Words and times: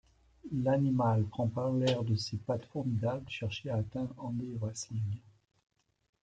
L’animal, 0.53 1.27
frappant 1.27 1.73
l’air 1.75 2.03
de 2.03 2.15
ses 2.15 2.37
pattes 2.37 2.65
formidables, 2.65 3.29
cherchait 3.29 3.69
à 3.69 3.75
atteindre 3.75 4.15
André 4.17 4.47
Vasling. 4.59 5.19